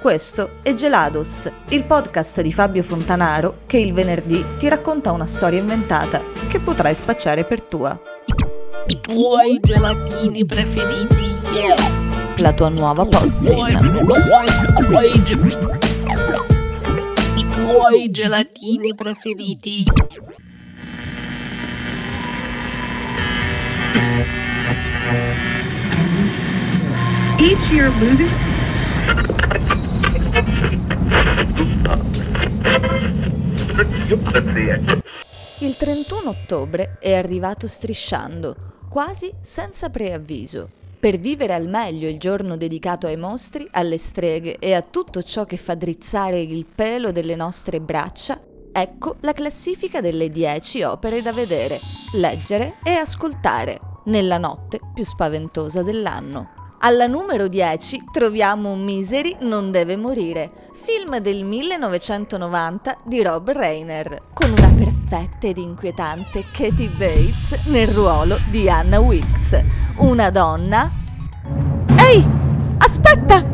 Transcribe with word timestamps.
Questo 0.00 0.58
è 0.62 0.74
Gelados, 0.74 1.50
il 1.70 1.84
podcast 1.84 2.40
di 2.40 2.52
Fabio 2.52 2.82
Fontanaro 2.84 3.60
che 3.66 3.78
il 3.78 3.92
venerdì 3.92 4.44
ti 4.56 4.68
racconta 4.68 5.10
una 5.10 5.26
storia 5.26 5.58
inventata 5.58 6.22
che 6.48 6.60
potrai 6.60 6.94
spacciare 6.94 7.44
per 7.44 7.62
tua. 7.62 7.98
I 8.86 9.00
tuoi 9.00 9.58
gelatini 9.60 10.46
preferiti. 10.46 11.36
La 12.36 12.52
tua 12.52 12.68
nuova 12.68 13.02
I 13.02 13.08
tuoi, 13.08 13.30
pozzina. 13.30 13.80
i 14.78 14.84
tuoi 14.84 15.22
ge- 15.24 15.58
i 17.34 17.48
tuoi 17.48 18.10
gelatini 18.10 18.94
preferiti. 18.94 19.84
Each 27.40 27.70
year 27.72 27.90
losing 28.00 28.30
Il 35.58 35.76
31 35.76 36.30
ottobre 36.30 36.98
è 37.00 37.14
arrivato 37.14 37.66
strisciando, 37.66 38.54
quasi 38.88 39.32
senza 39.40 39.90
preavviso. 39.90 40.70
Per 41.00 41.18
vivere 41.18 41.54
al 41.54 41.66
meglio 41.66 42.08
il 42.08 42.18
giorno 42.18 42.56
dedicato 42.56 43.08
ai 43.08 43.16
mostri, 43.16 43.66
alle 43.72 43.98
streghe 43.98 44.58
e 44.58 44.74
a 44.74 44.82
tutto 44.82 45.24
ciò 45.24 45.44
che 45.44 45.56
fa 45.56 45.74
drizzare 45.74 46.40
il 46.40 46.66
pelo 46.72 47.10
delle 47.10 47.34
nostre 47.34 47.80
braccia, 47.80 48.40
ecco 48.70 49.16
la 49.20 49.32
classifica 49.32 50.00
delle 50.00 50.28
10 50.28 50.82
opere 50.82 51.20
da 51.20 51.32
vedere, 51.32 51.80
leggere 52.12 52.76
e 52.84 52.92
ascoltare 52.92 53.80
nella 54.04 54.38
notte 54.38 54.78
più 54.94 55.04
spaventosa 55.04 55.82
dell'anno. 55.82 56.67
Alla 56.80 57.08
numero 57.08 57.48
10 57.48 58.04
troviamo 58.12 58.76
Misery 58.76 59.36
non 59.40 59.72
deve 59.72 59.96
morire, 59.96 60.48
film 60.72 61.18
del 61.18 61.42
1990 61.42 62.98
di 63.04 63.20
Rob 63.20 63.50
Reiner, 63.50 64.22
con 64.32 64.52
una 64.56 64.72
perfetta 64.76 65.46
ed 65.48 65.58
inquietante 65.58 66.44
Katie 66.52 66.88
Bates 66.90 67.58
nel 67.64 67.88
ruolo 67.88 68.38
di 68.50 68.70
Anna 68.70 69.00
Wilkes, 69.00 69.60
una 69.96 70.30
donna... 70.30 70.88
Ehi! 71.98 72.24
Aspetta! 72.78 73.44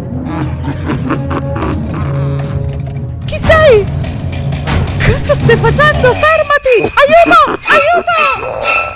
Chi 3.25 3.39
sei? 3.39 3.86
Cosa 5.02 5.34
stai 5.34 5.56
facendo? 5.56 6.12
Fermati! 6.12 6.92
Aiuto! 6.92 7.58
Aiuto! 7.72 8.94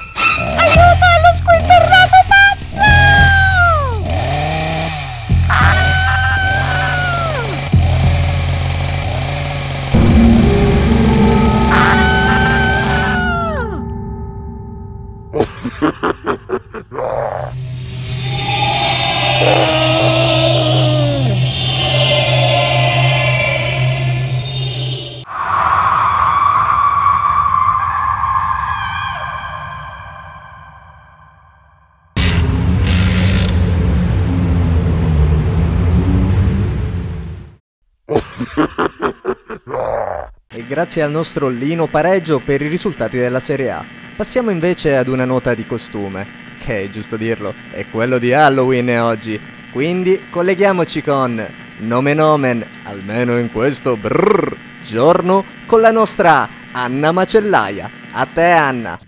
E 40.59 40.67
grazie 40.67 41.03
al 41.03 41.12
nostro 41.12 41.48
Lino 41.48 41.87
pareggio 41.87 42.41
per 42.41 42.61
i 42.62 42.67
risultati 42.67 43.17
della 43.17 43.39
Serie 43.39 43.70
A. 43.70 43.87
Passiamo 44.17 44.50
invece 44.50 44.97
ad 44.97 45.06
una 45.06 45.25
nota 45.25 45.55
di 45.55 45.65
costume, 45.65 46.56
che 46.59 46.83
è 46.83 46.88
giusto 46.88 47.16
dirlo, 47.16 47.55
è 47.71 47.87
quello 47.87 48.19
di 48.19 48.33
Halloween 48.33 48.99
oggi. 48.99 49.41
Quindi 49.71 50.27
colleghiamoci 50.28 51.00
con 51.00 51.47
Nomen 51.78 52.19
Omen, 52.19 52.66
almeno 52.83 53.38
in 53.38 53.53
questo 53.53 53.97
brrr 53.97 54.56
giorno, 54.83 55.44
con 55.65 55.81
la 55.81 55.93
nostra 55.93 56.49
Anna 56.72 57.12
Macellaia. 57.12 57.88
A 58.10 58.27
te 58.27 58.50
Anna. 58.50 58.99